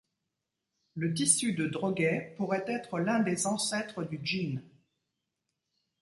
Le 0.95 1.13
tissu 1.13 1.53
de 1.53 1.67
droguet 1.67 2.33
pourrait 2.35 2.63
être 2.65 2.97
l'un 2.97 3.19
des 3.19 3.45
ancêtres 3.45 4.03
du 4.03 4.19
jean. 4.23 4.63